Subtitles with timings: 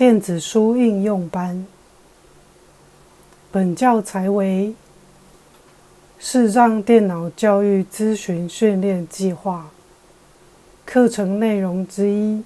[0.00, 1.66] 电子书应用班。
[3.52, 4.74] 本教材为
[6.18, 9.68] 视障电脑教育咨询训练计划
[10.86, 12.42] 课程内容之一，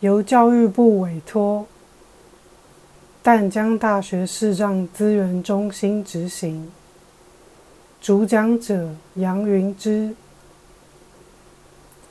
[0.00, 1.66] 由教育部委托
[3.22, 6.72] 淡江大学视障资源中心执行。
[8.00, 10.14] 主讲者杨云之。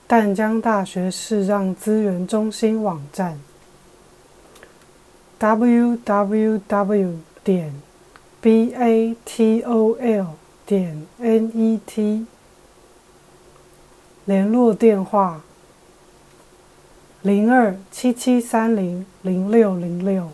[0.05, 3.39] 淡江大学视障资源中心网站
[5.41, 7.17] ：www.
[7.43, 7.73] 点
[8.41, 10.27] batol.
[10.65, 12.25] 点 net。
[14.25, 15.41] 联络电话：
[17.23, 20.29] 零二七七三零零六零六。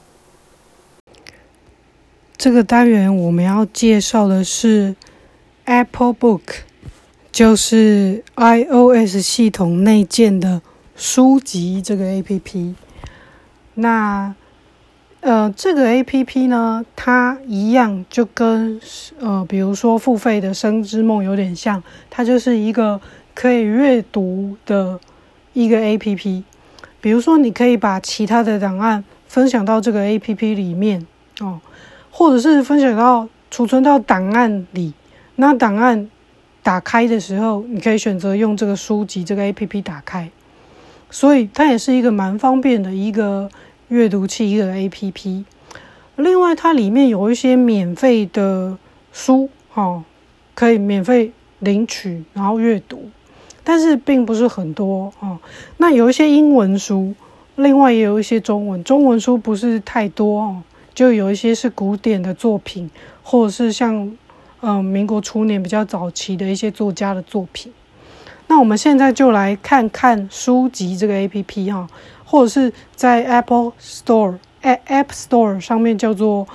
[2.35, 4.95] 这个单元我们要介绍的是
[5.63, 6.67] Apple Book。
[7.37, 10.59] 就是 iOS 系统内建的
[10.95, 12.73] 书籍这个 APP。
[13.75, 14.33] 那
[15.27, 18.79] 呃，这个 APP 呢，它一样就跟
[19.19, 23.01] 呃，比如说付费的《生之梦》有点像，它就是一个
[23.33, 24.97] 可以阅读的
[25.51, 26.43] 一个 APP。
[27.01, 31.05] 比如说，你可以把其他的档案分享到这个 APP 里面
[31.41, 31.59] 哦，
[32.09, 34.93] 或者是分享到储存到档案里，
[35.35, 36.09] 那档案。
[36.63, 40.29] 打开的时候，你可以选择用这个书籍这个 A P P 打开，
[41.09, 43.49] 所以它也是一个蛮方便的一个
[43.89, 45.45] 阅读器一个 A P P。
[46.15, 48.77] 另外，它里面有一些免费的
[49.11, 50.03] 书，哈，
[50.53, 53.09] 可以免费领取然后阅读，
[53.63, 55.37] 但是并不是很多哦。
[55.77, 57.13] 那有一些英文书，
[57.55, 60.61] 另外也有一些中文，中文书不是太多哦，
[60.93, 62.89] 就有一些是古典的作品，
[63.23, 64.15] 或者是像。
[64.59, 67.71] 嗯，民国初年比较早期的一些作家的作品。
[68.47, 71.87] 那我们现在就来看看书籍这个 A P P 哈，
[72.29, 76.45] 或者是在 Apple Store App Store 上面叫做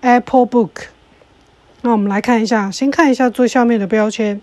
[0.00, 0.70] Apple Book。
[1.82, 4.40] 那我们来看一下，先看一下最下面的标签。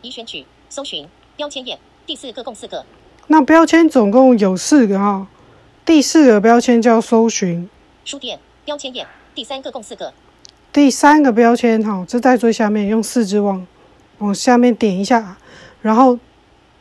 [0.00, 2.84] 已选取搜寻标签页，第四个共四个。
[3.28, 5.28] 那标签总共有四个哈，
[5.84, 7.70] 第四个标签叫搜寻
[8.04, 10.12] 书店标签页，第三个共四个。
[10.72, 13.64] 第三个标签，哈，这在最下面，用四只往
[14.18, 15.36] 往下面点一下，
[15.82, 16.18] 然后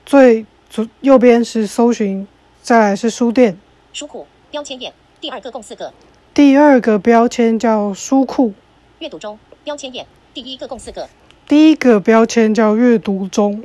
[0.04, 2.28] 最左右边是搜寻，
[2.62, 3.58] 再来是书店
[3.92, 5.92] 书库标签页，第二个共四个。
[6.32, 8.54] 第二个标签叫书库
[9.00, 11.10] 阅读中标签页，第一个共四个。
[11.48, 13.64] 第一个标签叫阅读中，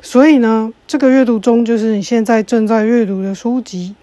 [0.00, 3.94] 所以呢，这个阅读中就是你现在正在阅读的书籍。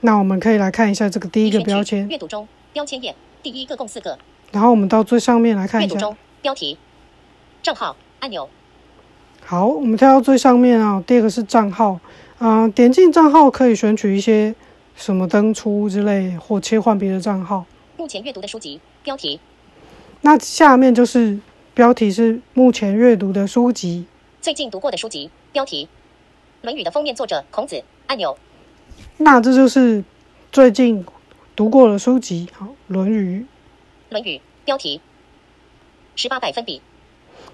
[0.00, 4.18] 那我们可以来看一下这个第一个标签阅读中标签页，第一个共四个。
[4.50, 5.94] 然后我们到最上面来看一下。
[5.94, 6.76] 阅读中标题
[7.62, 8.50] 账号按钮。
[9.44, 11.02] 好，我们跳到最上面啊。
[11.06, 11.98] 第二个是账号，
[12.44, 14.52] 嗯，点进账号可以选取一些
[14.96, 17.64] 什么登出之类，或切换别的账号。
[17.96, 19.38] 目前阅读的书籍标题。
[20.22, 21.38] 那下面就是
[21.72, 24.06] 标题是目前阅读的书籍。
[24.40, 25.86] 最近读过的书籍标题。
[26.64, 28.36] 《论语》的封面作者孔子按钮。
[29.18, 30.02] 那这就是
[30.50, 31.06] 最近
[31.54, 32.48] 读过的书籍。
[32.52, 33.38] 好，《论语》。
[34.10, 35.00] 《论语》标题：
[36.16, 36.82] 十八百分比。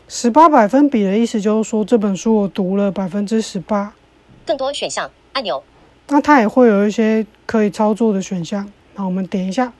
[0.08, 3.92] 十八百分比的意思就是说，这本书我读了百分之十八。
[4.48, 5.62] 更多选项按钮。
[6.08, 8.72] 那它也会有一些可以操作的选项。
[8.94, 9.74] 那我们点一下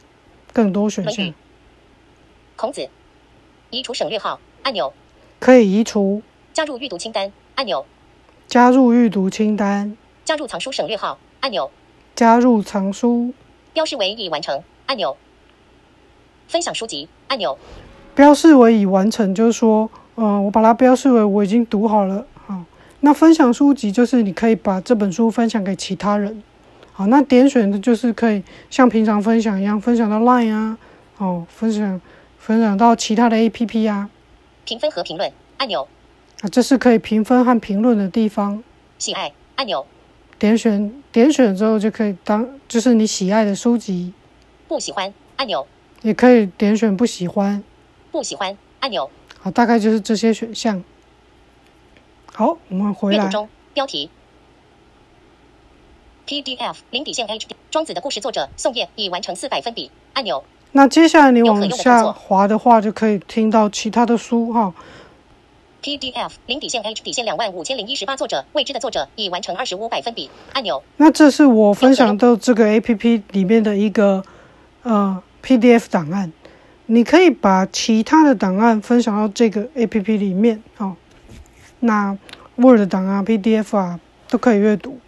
[0.52, 1.32] 更多选项。
[2.54, 2.86] 孔子。
[3.70, 4.92] 移除省略号按钮。
[5.38, 6.20] 可以移除。
[6.52, 7.86] 加入阅读清单按钮。
[8.46, 9.96] 加入阅读清单。
[10.26, 11.70] 加入藏书省略号按钮。
[12.14, 13.32] 加入藏书。
[13.72, 15.16] 标示为已完成按钮。
[16.46, 17.58] 分享书籍按钮，
[18.14, 22.26] 标示为已完成，就是说，嗯，我把它标示为我已经读好了。
[22.98, 26.42] 好，那分享书籍就是你可以把这本书分享给其他人。
[26.92, 30.78] 好，那点选的就是可以像平常分享一样，分享到 Line 啊，
[31.18, 32.00] 哦，分享
[32.38, 34.10] 分享到其他的 APP 啊。
[34.64, 35.86] 评分和评论按钮，
[36.40, 38.62] 啊，这是可以评分和评论的地方。
[38.98, 39.86] 喜爱按钮，
[40.38, 44.12] 点选点选之后就可以当就是你喜爱的书籍。
[44.66, 45.66] 不喜欢按钮。
[46.02, 47.62] 也可以点选不喜欢，
[48.12, 49.10] 不喜欢按钮。
[49.38, 50.82] 好，大概就是这些选项。
[52.38, 53.18] 好，我们回来。
[53.18, 54.08] 阅读中标题
[56.24, 60.44] ：PDF 零底线 HD 庄子的故事作者宋叶已完成四百分比按钮。
[60.70, 64.72] 那接下来你往下滑的话，就可以听到其他的书哈。
[65.82, 70.84] PDF 零底线 H 底线两万五千零一十八作者未知的作者已完成二十五百分比按钮。
[70.96, 74.22] 那这是我分享到这个 APP 里面的一个
[74.84, 75.20] 呃。
[75.40, 76.32] PDF 档案，
[76.86, 80.94] 你可以把其他的档案分享到这个 APP 里面哦。
[81.80, 82.16] 那
[82.56, 84.98] Word 档啊、PDF 啊都可以阅读。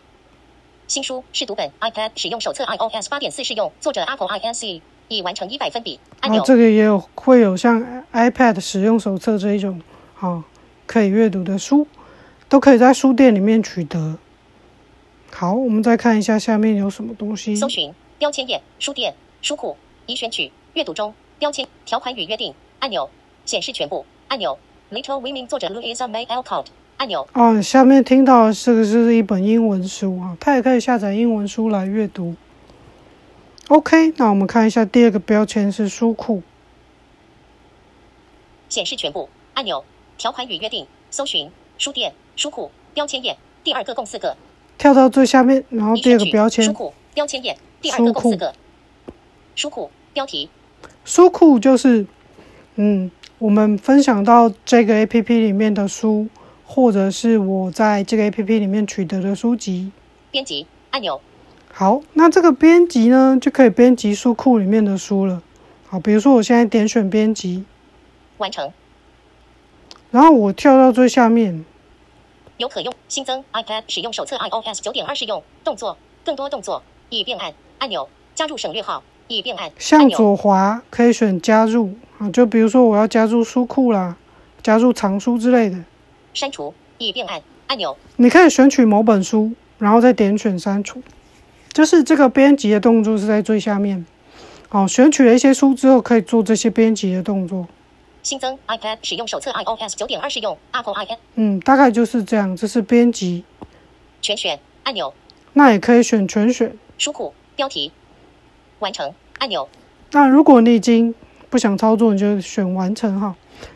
[0.87, 6.00] 新书试读本 iPad 使用手册 iOS 八点四试用，作者 Apple INC 已完成一百分比。
[6.20, 9.81] 按钮然后这个也有会有像 iPad 使用手册这一种，
[10.14, 10.43] 好、
[10.87, 11.87] 可以阅读的书，
[12.49, 14.19] 都可以在书店里面取得。
[15.32, 17.55] 好，我们再看一下下面有什么东西。
[17.55, 19.76] 搜寻标签页书店书库
[20.06, 23.08] 已选取阅读中标签条款与约定按钮
[23.44, 24.58] 显示全部按钮
[24.90, 26.66] Little Women 作者 Louisa May Alcott
[26.96, 27.28] 按钮。
[27.34, 32.34] 哦，下面听到的这个是一本英文书啊，它也可以下载英文书来阅读。
[33.69, 36.42] OK，那我们看一下第二个标签是书库。
[38.69, 39.84] 显示全部按钮。
[40.19, 40.87] 条款与约定。
[41.08, 41.50] 搜寻。
[41.78, 42.12] 书店。
[42.34, 42.72] 书库。
[42.92, 43.38] 标签页。
[43.62, 44.37] 第二个共四个。
[44.76, 46.64] 跳到最下面，然后第二个标签。
[46.64, 46.92] 书库。
[47.14, 47.56] 标签页。
[47.81, 48.52] 第二个共四个。
[49.54, 49.88] 书库。
[50.12, 50.50] 标题。
[51.04, 52.06] 书库就是，
[52.75, 53.10] 嗯，
[53.40, 56.28] 我们分享到这个 A P P 里面的书，
[56.66, 59.90] 或者是我在这个 A P P 里面取得的书籍。
[60.31, 61.19] 编辑按钮。
[61.72, 65.42] 好，那这个编辑呢，就可以编辑书库里面的书了。
[65.88, 67.64] 好，比如说我现在点选编辑，
[68.37, 68.70] 完成。
[70.10, 71.64] 然后我跳到最下面，
[72.58, 75.42] 有可用新增 iPad 使用手册 iOS 九点二试用。
[75.64, 79.02] 动作更多动作已变按按钮加入省略号
[79.36, 84.16] 已变按向左滑可以选加入啊，就比如说我要加入书库啦，
[84.62, 85.78] 加入藏书之类的，
[86.34, 91.02] 删除已变按按钮你可以选取某本书，然后再点选删除。
[91.72, 94.04] 就是这个编辑的动作是在最下面。
[94.68, 97.68] 好，选取了一些书之后，可以做这些编辑的动作。
[98.22, 103.44] 新增 iPad 使用手册 iOS 九点二试用 Apple iPad 嗯，大概就是这样，这是编辑。
[104.20, 105.14] 全选按钮
[105.52, 106.76] 那也可以选全选。
[106.98, 107.92] 书库标题
[108.80, 109.68] 完成按钮
[110.10, 111.14] 那如果你已经
[111.48, 113.34] 不想操作，你就选完成哈。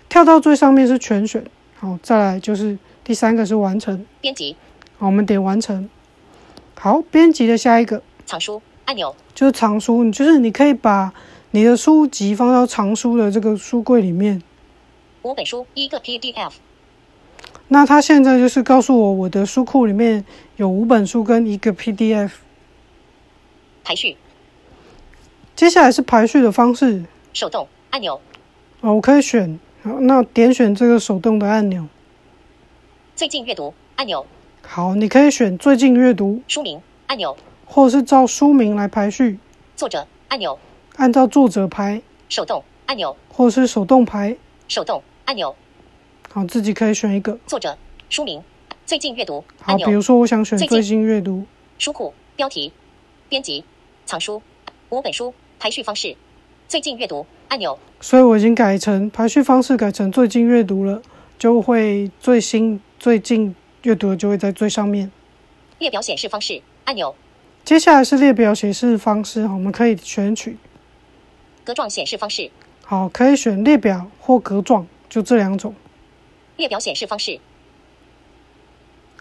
[0.09, 1.45] 跳到最上面是全选，
[1.77, 4.57] 好，再来就是第三个是完成，编辑
[4.99, 5.89] 好，我们点完成。
[6.75, 11.13] 好，编辑的下一个藏书按钮就是藏书，你就是你可以把
[11.53, 14.43] 你的书籍放到藏书的这个书柜里面。
[15.23, 16.53] 五本书一个 PDF
[17.69, 20.25] 那它现在就是告诉我，我的书库里面
[20.57, 22.31] 有五本书跟一个 PDF。
[23.83, 24.17] 排序
[25.57, 28.21] 接下来是排序的方式，手动按钮。
[28.81, 31.87] 哦，我可以选，好，那点选这个手动的按钮。
[33.15, 34.27] 最近阅读按钮。
[34.63, 37.37] 好，你可以选最近阅读，书名按钮。
[37.67, 39.39] 或者是照书名来排序，
[39.77, 40.59] 作者按钮。
[40.97, 43.17] 按照作者排，手动按钮。
[43.29, 44.37] 或者是手动排。
[44.67, 45.55] 手动按钮。
[46.33, 47.39] 好，自己可以选一个。
[47.47, 47.79] 作者
[48.11, 48.43] 书名
[48.85, 50.77] 最近阅读好，比如说我想选最近。
[50.77, 51.47] 最近阅读，
[51.79, 52.73] 书库标题
[53.29, 53.65] 编辑
[54.05, 54.43] 藏书
[54.89, 55.33] 五本书
[55.65, 56.15] 排序方式。
[56.69, 57.79] 最近阅读按钮。
[57.99, 61.01] 所以我已经改成排序方式改成最近阅读了，
[61.39, 65.11] 就会最新最近阅读的就会在最上面。
[65.79, 67.15] 列表显示方式按钮。
[67.65, 70.59] 接下来是列表显示方式，我们可以选取，
[71.65, 72.51] 格状显示方式。
[72.85, 75.75] 好，可以选列表或格状，就这两种。
[76.59, 77.41] 列表显示方式。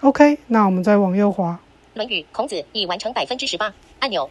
[0.02, 1.62] OK，那我们再往右滑。
[1.94, 4.30] 论语孔子已完成百分之十八按钮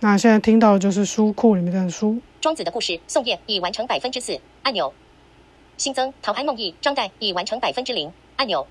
[0.00, 2.20] 那现在听到的就是书库里面的书。
[2.40, 4.94] 庄子的故事宋叶已完成百分之四按钮
[5.76, 8.66] 新增陶安梦忆张岱已完成百分之零按钮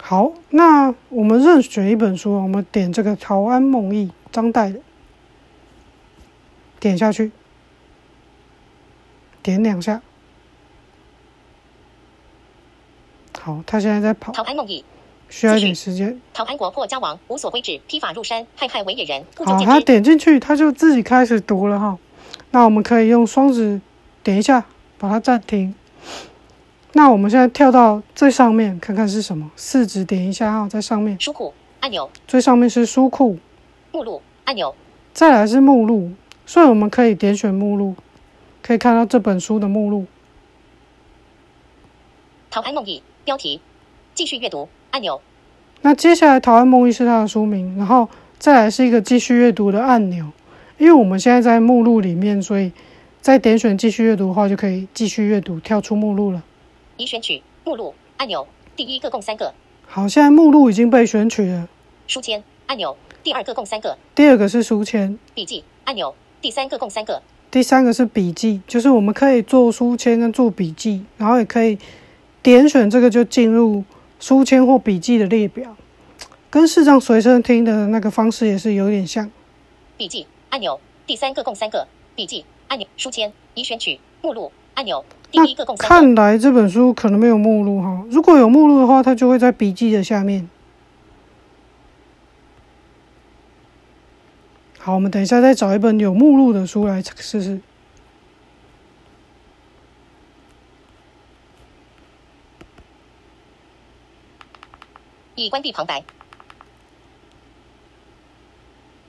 [0.00, 4.80] 好，那我们任选一本书，我们点这个《陶安梦忆》张岱的，
[6.78, 7.32] 点下去，
[9.42, 10.00] 点两下。
[13.40, 14.84] 好，他现在在跑，陶安梦忆
[15.28, 16.20] 需要一点时间。
[16.32, 21.98] 陶安国破家亡无所归止披发入山害害为野人好，他点进去，他就自己开始读了哈。
[22.50, 23.80] 那我们可以用双指
[24.22, 24.64] 点一下，
[24.98, 25.74] 把它暂停。
[26.92, 29.50] 那我们现在跳到最上面，看看是什么。
[29.54, 33.38] 四指点一下哈，在上面，书库按钮最上面是书库，
[33.92, 34.74] 目录按钮
[35.12, 36.12] 再来是目录，
[36.46, 37.94] 所以我们可以点选目录，
[38.62, 40.06] 可以看到这本书的目录。
[42.50, 43.60] 陶安梦忆标题
[44.14, 45.20] 继续阅读按钮
[45.82, 50.26] 那接下来《陶庵梦忆》是它的书名，然后再来是一个继续阅读的按钮。
[50.76, 52.72] 因为我们现在在目录里面，所以
[53.20, 56.42] 再点选继续阅读的话，就可以继续阅读，跳出目录了。
[56.96, 59.54] 已选取目录按钮第一个共三个
[59.86, 61.68] 好，现在目录已经被选取了。
[62.06, 71.78] 书签按钮第二个共三个第二个是书签，笔记按钮第三个共三个第三个是笔记，就是我们可以做书签跟做笔记，然后也可以
[72.42, 73.84] 点选这个就进入
[74.18, 75.76] 书签或笔记的列表，
[76.50, 79.30] 跟视障随身听的那个方式也是有点像。
[79.96, 90.48] 笔记按钮第三个共三个笔记按钮书签已选取目录按钮第一个共三个看来这本书可能没有目录哈，如果有目录的话，它就会在笔记的下面。
[94.78, 97.60] 好，我们等一下再找一本有目录的书来试试。
[105.44, 106.02] 已关闭旁白，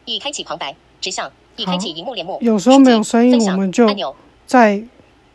[0.05, 2.38] 已开启旁白，指向，已开启荧幕帘幕。
[2.41, 4.83] 有时候没有声音，我们就按钮，再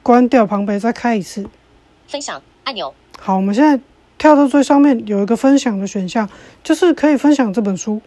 [0.04, 1.48] 关掉旁白，再开一次。
[2.06, 3.82] 分享按钮，好，我们现在
[4.18, 6.30] 跳到最上面有一个分享的选项，
[6.62, 8.00] 就是可以分享这本书。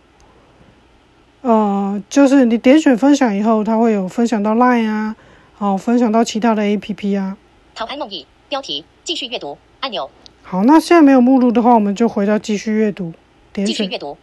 [1.41, 5.15] 呃，就是你点选分享以后，它会有分享到 Line 啊，
[5.55, 7.37] 好，分享到其他的 APP 啊。
[7.75, 10.09] 陶安梦忆标题，继续阅读按钮，
[10.49, 13.11] 好，那现在没有目录的话，我们就回到继续阅读，
[13.51, 13.75] 点选。
[13.75, 14.17] 继续阅读，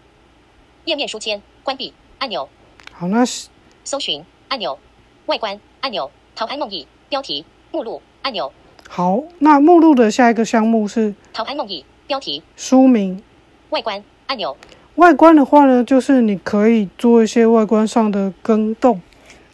[0.86, 2.48] 页面书签关闭按钮，
[2.92, 3.48] 好，那是
[3.84, 4.78] 搜寻按钮，
[5.26, 8.50] 外观按钮，陶安梦忆标题，目录按钮，
[8.88, 13.22] 好，那目录的下一个项目是陶安梦忆标题，书名。
[13.68, 14.56] 外观按钮，
[14.94, 18.98] 外观的话呢，就是你可以做一些外观上的更动，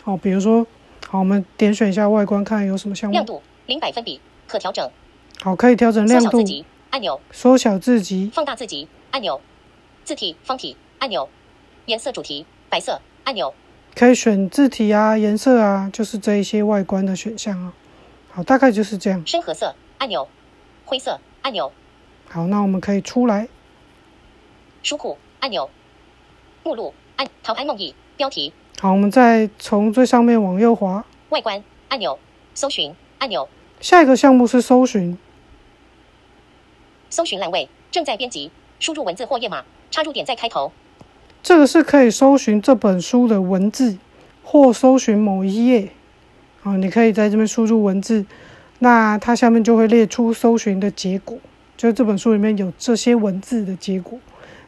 [0.05, 0.65] 好，比如说，
[1.09, 3.13] 好，我们点选一下外观，看有什么项目。
[3.15, 4.89] 亮度零百分比，可调整，
[5.43, 6.45] 好，可以调整亮度。
[6.91, 9.41] 按钮，缩小字级，放大字级按钮，
[10.05, 11.29] 字体方体按钮，
[11.87, 13.55] 颜色主题白色按钮，
[13.95, 17.73] 可以选字体啊、颜色啊，就是这一些外观的选项啊。
[18.33, 19.25] 好，大概就是这样。
[19.25, 20.29] 深褐色按钮，
[20.85, 21.73] 灰色按钮，
[22.29, 23.49] 好，那我们可以出来。
[24.83, 25.71] 书库按钮，
[26.65, 32.19] 目录按陶安梦忆标题，好，我们再从最上面往右滑，外观按钮，
[32.53, 33.49] 搜寻按钮，
[33.81, 35.17] 下一个项目是搜寻。
[37.11, 40.73] 搜寻栏位正在编辑，输入文字或页码，插入点在开头，
[41.43, 43.99] 这个是可以搜寻这本书的文字，
[44.45, 45.91] 或搜寻某一页。
[46.63, 48.25] 啊，你可以在这边输入文字，
[48.79, 51.39] 那它下面就会列出搜寻的结果，
[51.77, 54.19] 就是这本书里面有这些文字的结果，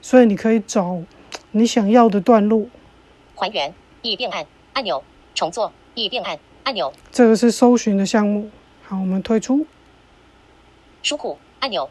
[0.01, 1.03] 所以你可以找
[1.51, 2.67] 你想要的段落。
[3.35, 8.51] 还原已变暗按钮，重做已变暗按钮，这个是搜寻的项目。
[8.83, 9.67] 好，我们退出。
[11.03, 11.91] 书库按钮，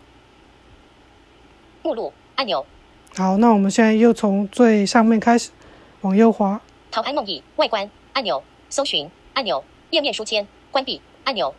[1.83, 2.65] 目录按钮，
[3.15, 5.49] 好，那我们现在又从最上面开始
[6.01, 6.61] 往右滑。
[6.91, 11.53] 陶安梦忆外观按钮，搜寻按钮，页面书签关闭按钮，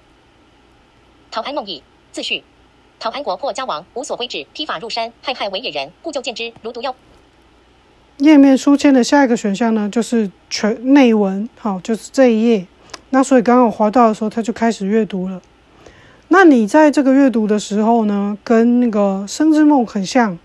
[1.31, 2.45] 陶安梦忆自序。
[3.01, 6.95] 陶安国破家亡，无所归止，披发入山，害害为野人，故就见之如毒药。
[8.19, 12.67] 页面书签的下一个选项呢，就是全内文，好，就是这一页。
[13.11, 15.43] 那所以刚刚我滑到的时候，它就开始阅读了。
[16.33, 20.39] 那你在这个阅读的时候呢，跟那个《生之梦》很像，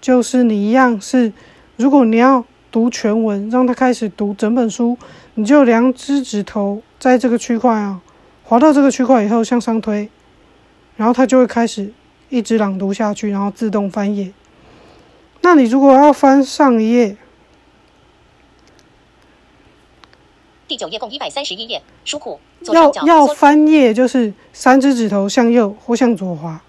[0.00, 1.32] 就是你一样是，
[1.76, 4.96] 如果你要读全文，让他开始读整本书，
[5.34, 8.00] 你就两只指头在这个区块啊，
[8.44, 10.08] 滑到这个区块以后向上推，
[10.96, 11.92] 然后它就会开始
[12.28, 14.32] 一直朗读下去，然后自动翻页。
[15.40, 17.16] 那你如果要翻上一页，
[20.66, 26.62] 第九页共一百三十一页，书库左要上角缩要翻页就是三只指头向右或向左滑。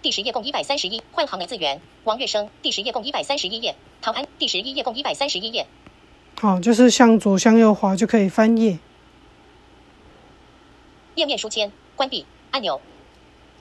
[0.00, 2.48] 第十页共一百三十一，换行字源王月生。
[2.60, 4.26] 第十页共一百三十一页，陶安。
[4.38, 5.66] 第十一页共一百三十一页，
[6.40, 8.78] 好，就是向左向右滑就可以翻页。
[11.14, 12.80] 页面书签关闭按钮。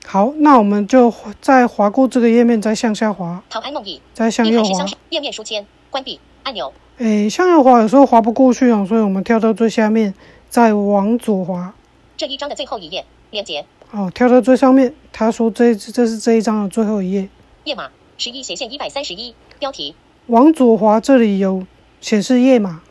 [0.06, 6.74] 好，那我们就再划过这个页面，再向下滑，陶安梦忆再向右滑页面书签关闭按钮。
[6.98, 10.14] 诶，向右滑有时候滑不过去啊，所以我们跳到最下面，
[10.50, 11.74] 再往左滑。
[12.18, 17.28] 这一章的最后一页连接哦，跳到最上面，他说这这是这一章的最后一页。
[17.64, 19.96] 页码十一斜线一百三十一标题
[20.28, 21.66] 往左滑，这里有
[22.00, 22.82] 显示页码，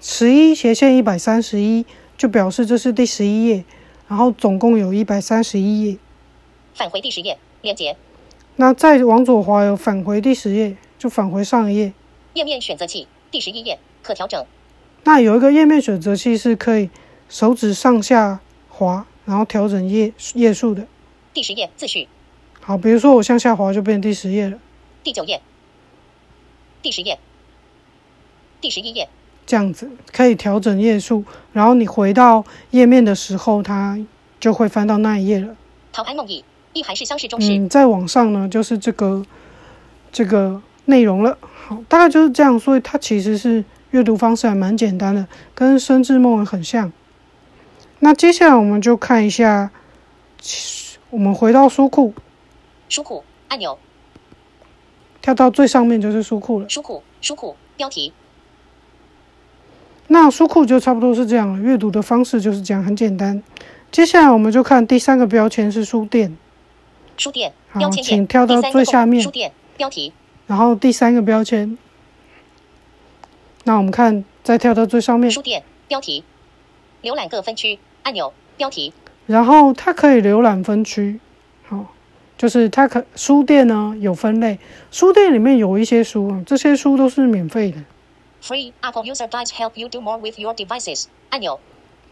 [0.00, 3.64] 十一斜线一百三十一，就表示这是第十一页，
[4.08, 5.96] 然后总共有一百三十一页。
[6.74, 7.96] 返回第十页连接
[8.56, 11.92] 那再往左滑，有返回第十页，就返回上一页。
[12.36, 14.44] 页面选择器第十一页可调整
[15.04, 16.90] 那有一个页面选择器是可以
[17.30, 20.86] 手指上下滑，然后调整页页数的。
[21.32, 22.08] 第十页自序
[22.60, 24.58] 好，比如说我向下滑就变第十页了，
[25.02, 25.40] 第九页
[26.82, 27.18] 第十页
[28.60, 29.08] 第十一页
[29.46, 31.24] 这样子可以调整页数，
[31.54, 33.98] 然后你回到页面的时候，它
[34.38, 35.56] 就会翻到那一页了。
[35.92, 37.52] 陶安梦忆意涵是相似中式。
[37.56, 39.24] 嗯，再往上呢，就是这个
[40.12, 41.38] 这个内容了。
[41.42, 46.90] 好，大概就是这样，所以它其实是阅读方式还蛮简单的，跟《生字梦》很像。
[48.00, 49.70] 那接下来我们就看一下，
[51.10, 52.14] 我们回到书库，
[52.88, 53.78] 书库按钮
[55.22, 56.68] 跳到最上面就是书库了。
[56.68, 58.12] 书库书库标题
[60.08, 63.42] 那书库就差不多是这样了，阅读的方式就是这样，很简单。
[63.90, 66.36] 接下来我们就看第三个标签是书店，
[67.16, 70.12] 书店好标签请跳到最下面书店标题
[70.46, 71.76] 然后第三个标签
[73.64, 76.24] 那我们看，再跳到最上面，书店标题，
[77.02, 77.78] 浏览各分区。
[78.06, 78.92] 按钮标题，
[79.26, 81.18] 然后它可以浏览分区，
[81.64, 81.92] 好、
[82.38, 84.60] 就是它可书店呢有分类，
[84.92, 87.78] 书店里面有一些书啊，这些书都是免费的
[88.40, 91.58] ，Free Apple User Guides help you do more with your devices 按钮，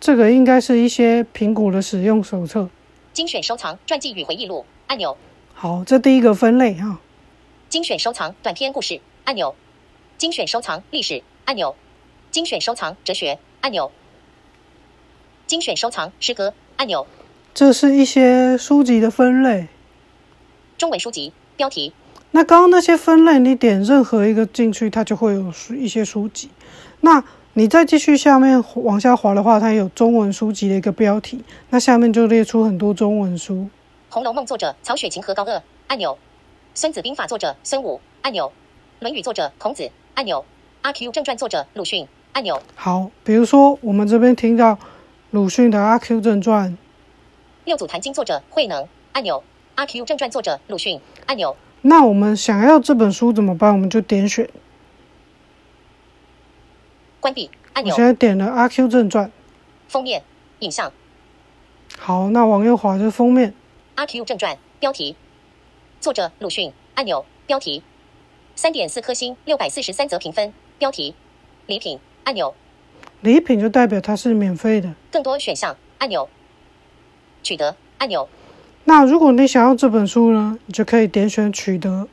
[0.00, 2.68] 这个应该是一些苹果的使用手册。
[3.12, 4.66] 精选收藏传记与回忆录。
[4.88, 5.16] 按钮，
[5.54, 6.98] 好，这第一个分类哈、
[7.74, 9.56] 精选收藏短篇故事按钮，
[10.16, 11.74] 精选收藏历史按钮，
[12.30, 13.90] 精选收藏哲学按钮，
[15.48, 17.04] 精选收藏诗歌按钮，
[17.52, 19.66] 这是一些书籍的分类。
[20.78, 21.92] 中文书籍标题，
[22.30, 26.50] 那刚刚那些分类，你点任何一个进去，它就会有书一些书籍。
[27.00, 33.54] 那你再继续下面往下滑的话，它有中文书籍的一个标题，那下面就列出很多中文书。
[34.10, 36.12] 《红楼梦》作者曹雪芹和高鹗按钮，
[36.76, 38.48] 《孙子兵法》作者孙武按钮，
[38.98, 40.40] 《论语》作者孔子按钮，
[40.82, 44.76] 《阿 Q 正传》作者鲁迅按钮，好，比如说我们这边听到
[45.30, 46.70] 鲁迅的《阿 Q 正传》，
[47.64, 49.38] 《六祖坛经》作者慧能按钮，
[49.76, 53.70] 《阿 Q 正传》作者鲁迅按钮，那我们想要这本书怎么办？
[53.70, 54.50] 我们就点选。
[57.20, 59.26] 关闭按钮我现，在点了《阿 Q 正传》，
[59.86, 60.24] 封面
[60.58, 60.90] 影像，
[61.96, 63.54] 《好，那往右滑就是封面。
[63.94, 65.14] 阿 Q 正传》标题，
[66.04, 67.82] 作者鲁迅按钮标题，
[68.54, 71.14] 三点四颗星，六百四十三则评分标题，
[71.66, 72.54] 礼品按钮，
[73.22, 74.94] 礼品就代表它是免费的。
[75.10, 76.28] 更多选项按钮，
[77.42, 78.28] 取得按钮，
[78.84, 82.06] 那如果你想要这本书呢，你就可以点选取得。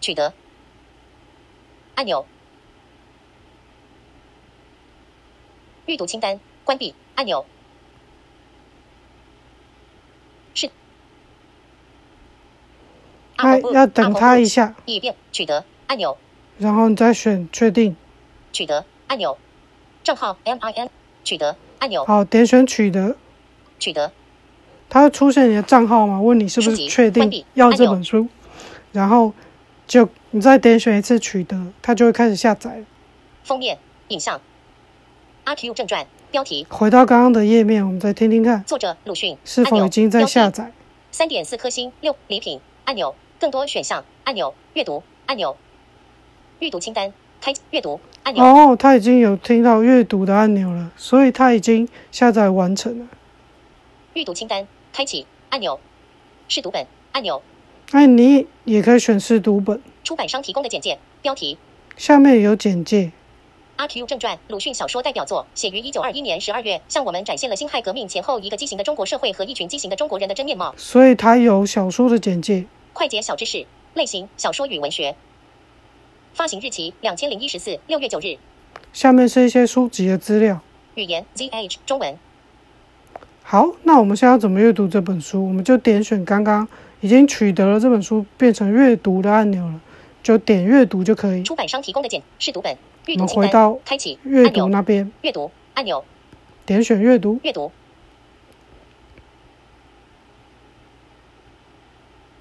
[0.00, 0.34] 取得
[1.94, 2.26] 按钮，
[5.86, 7.46] 阅读清单关闭按钮，
[10.54, 10.68] 是
[13.42, 16.16] 那要等它一下，以便取得按钮，
[16.58, 17.96] 然后你再选确定。
[18.52, 19.36] 取得按钮，
[20.04, 20.90] 账号 M I N
[21.24, 23.16] 取得按钮，好，点选取得，
[23.78, 24.12] 取得
[24.88, 26.20] 它会出现你的账号嘛？
[26.20, 28.28] 问你是不是确定要这本书，
[28.92, 29.32] 然后
[29.86, 32.84] 就你再点选一次取得，它就会开始下载。
[33.42, 34.40] 封面影像，
[35.44, 40.72] 阿 Q 正传标题，回到刚刚的页面，我们再听听看作者鲁迅是否已经在下载。
[41.10, 45.56] 三点四颗星，六礼品按钮，更多选项按钮，阅读按钮，
[46.60, 53.08] 阅读清单开阅读按钮，哦，他已经有听到阅读的按钮了，所以他已经下载完成了。
[54.12, 55.80] 阅读清单开启按钮，
[56.46, 57.42] 试读本按钮，
[57.90, 61.58] 哎你也可以选试读本，出版商提供的简介标题。
[61.96, 63.06] 下面有简介。
[63.74, 70.72] 《阿 Q 正传》鲁迅小说代表作，写于一九二一年十二月，向我们展现了辛亥革命前后一个畸形的中国社会和一群畸形的中国人的真面貌。
[70.76, 72.66] 所以他有小说的简介。
[72.92, 75.16] 快捷小知识，类型小说与文学。
[76.34, 78.38] 发行日期两千零一十四六月九日。
[78.92, 80.60] 下面是一些书籍的资料。
[80.94, 82.18] 语言 ZH 中文。
[83.42, 85.46] 好，那我们现在要怎么阅读这本书？
[85.46, 86.68] 我们就点选刚刚
[87.00, 89.80] 已经取得了这本书变成阅读的按钮了，
[90.22, 91.42] 就点阅读就可以。
[91.42, 92.76] 出版商提供的简试读本。
[93.06, 94.68] 阅我们读清单回到开启阅读。
[94.68, 96.04] 那边，阅读按钮。
[96.64, 97.40] 点选阅读。
[97.42, 97.72] 阅读。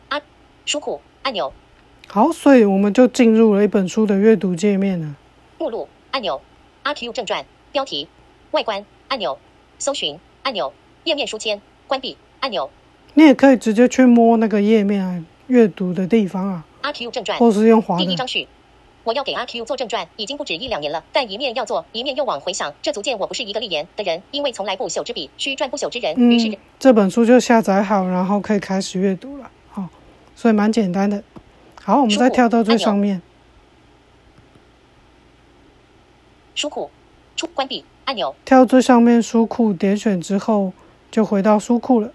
[0.10, 0.22] 啊，
[0.66, 1.52] 书库按钮。
[2.08, 5.16] 好，所以我们就进入了一本书的阅读界面了。
[5.58, 6.36] 目录按钮，
[6.84, 8.08] 《阿 Q 正传》标题，
[8.52, 9.38] 外观按钮，
[9.80, 12.70] 搜寻按钮，页面书签关闭按钮，
[13.14, 18.06] 你也可以直接去摸那个页面啊，阅读的地方啊，《阿 Q 正传》或是用滑的。
[18.06, 18.48] 第一章序。
[19.04, 26.16] 我要给阿 Q 做正传，已经不止一两年了，但一面要做，一面又往回想，这足见我不是一个立言的人，因为从来不朽之笔，需传不朽之人。
[26.18, 29.50] 于是嗯，这本书就下载好，然后可以开始阅读了。
[30.36, 31.24] 好，所以蛮简单的。
[31.84, 33.22] 好，我们再跳到最上面，
[36.56, 36.90] 书库
[37.36, 40.74] 出关闭按钮，跳最上面书库，点选之后
[41.10, 42.12] 就回到书库了。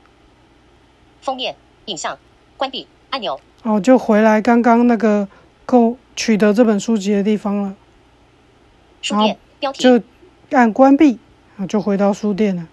[1.20, 2.16] 封面影像
[2.56, 5.26] 关闭按钮，哦，就回来刚刚那个
[5.64, 7.74] 购取得这本书籍的地方了，
[9.02, 10.00] 书店标题就
[10.50, 11.18] 按关闭，
[11.56, 12.68] 啊，就回到书店了。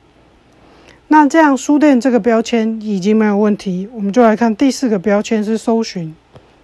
[1.09, 6.15] 那这样书店这个标签已经没有问题，我们就来看第四个标签是搜寻，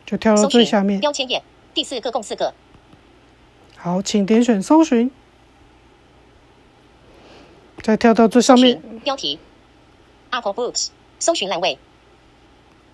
[0.05, 0.99] 就跳到最下面。
[0.99, 2.53] 标签页，第四个共四个，
[3.75, 5.11] 好，请点选搜寻，
[7.83, 8.81] 再跳到最上面。
[8.81, 9.37] 寻标题
[10.31, 10.87] ，Apple Books
[11.19, 11.77] 搜寻栏位，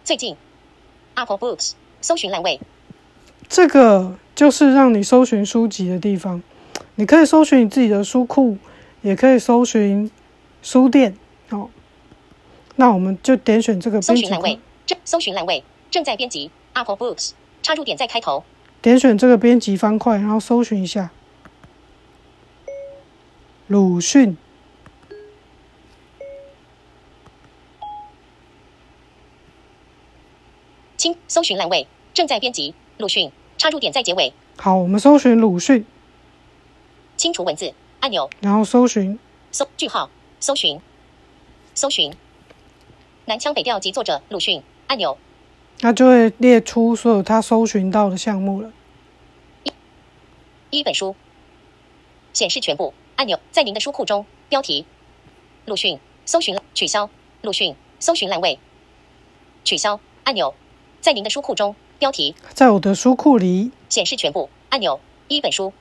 [0.04, 0.36] 最近
[1.14, 2.60] Apple Books 搜寻栏位，
[3.48, 6.44] 这个就是让你搜寻书籍的地方，
[6.96, 8.58] 你可以搜寻你自己的书库，
[9.04, 10.12] 也可以搜寻
[10.62, 11.16] 书店。
[11.50, 11.70] 哦，
[12.76, 17.32] 那我们就点选这个搜寻栏位，正搜寻栏位正在编辑 Apple Books，
[17.62, 18.44] 插入点在开头，
[18.82, 21.12] 点选这个编辑方块，然后搜寻一下。
[23.68, 24.38] 鲁迅。
[30.98, 35.86] 清搜寻栏位正在编辑鲁迅，插入点在结尾，好，我们搜寻鲁迅，
[37.16, 39.20] 清除文字按钮，然后搜寻。
[39.52, 40.82] 搜句号搜寻
[41.76, 42.14] 搜寻。
[43.26, 44.64] 南腔北调及作者鲁迅。
[44.88, 45.18] 按钮，
[45.82, 48.72] 那就会列出所有他搜寻到的项目了。
[50.70, 51.16] 一本书。
[52.34, 52.94] 显示全部。
[53.18, 54.26] 按钮，在您的书库中。
[54.50, 54.86] 标题。
[55.66, 56.00] 鲁迅。
[56.26, 56.58] 搜寻。
[56.74, 57.10] 取消。
[57.42, 57.76] 鲁迅。
[58.00, 58.30] 搜寻。
[58.30, 58.58] 栏位。
[59.64, 60.00] 取消。
[60.24, 60.54] 按钮，
[61.02, 61.76] 在您的书库中。
[62.00, 62.36] 标题。
[62.54, 63.72] 在我的书库里。
[63.90, 64.50] 显示全部。
[64.70, 65.74] 按钮，一本书。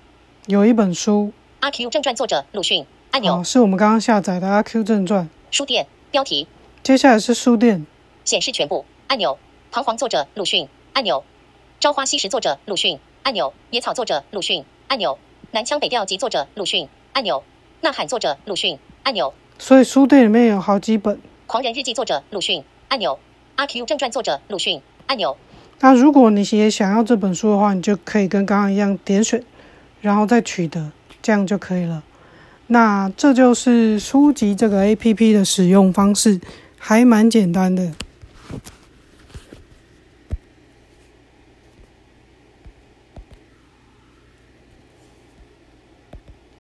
[0.46, 2.86] 有一本书，阿 Q 正传作者鲁迅。
[3.10, 5.24] 按钮，好，是我们刚刚下载的《阿 Q 正传》。
[5.54, 6.48] 书店标题。
[6.82, 7.86] 接下来是书店，
[8.24, 9.38] 显示全部按钮，
[9.70, 11.22] 彷徨作者鲁迅按钮，
[11.78, 15.16] 朝花夕拾作者鲁迅按钮，野草作者鲁迅按钮，
[15.52, 17.44] 南腔北调及作者鲁迅按钮，
[17.82, 21.20] 呐喊作者鲁迅按钮，所以书店里面有好几本。
[21.46, 23.20] 狂人日记作者鲁迅按钮，
[23.54, 25.36] 阿 Q 正传作者鲁迅按钮，
[25.78, 29.44] 那如果你也想要这本书的话，你就可以跟刚刚一样点选，
[30.00, 30.90] 然后再取得，
[31.22, 32.02] 这样就可以了。
[32.68, 36.40] 那这就是书籍这个 A P P 的使用方式，
[36.78, 37.92] 还蛮简单的。